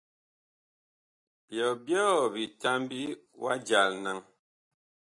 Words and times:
Byɔbyɔɔ 1.47 2.15
bitambi 2.33 3.01
wa 3.41 3.53
jal 3.67 3.91
naŋ? 4.03 4.17